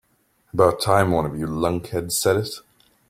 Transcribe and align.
About 0.51 0.81
time 0.81 1.11
one 1.11 1.27
of 1.27 1.37
you 1.37 1.45
lunkheads 1.45 2.13
said 2.13 2.35
it. 2.37 2.49